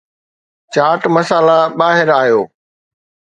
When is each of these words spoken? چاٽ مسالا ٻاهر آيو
چاٽ 0.73 1.01
مسالا 1.15 1.59
ٻاهر 1.79 2.07
آيو 2.21 2.41